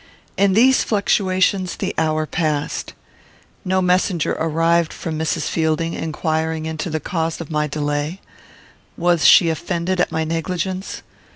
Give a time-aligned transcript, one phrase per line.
[0.35, 2.93] In these fluctuations the hour passed.
[3.63, 5.47] No messenger arrived from Mrs.
[5.47, 8.19] Fielding, inquiring into the cause of my delay.
[8.97, 11.03] Was she offended at my negligence?